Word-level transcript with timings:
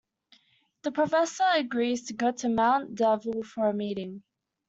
The 0.81 0.91
professor 0.91 1.43
agrees 1.53 2.05
to 2.07 2.13
go 2.13 2.31
to 2.31 2.49
Mount 2.49 2.95
Devil 2.95 3.43
for 3.43 3.69
a 3.69 3.73
meeting. 3.75 4.23